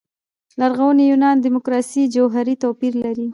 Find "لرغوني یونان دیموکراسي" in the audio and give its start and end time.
0.59-2.03